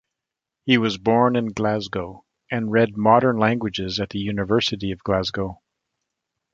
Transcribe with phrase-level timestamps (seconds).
[0.65, 5.61] He was born in Glasgow, and read Modern Languages at the University of Glasgow.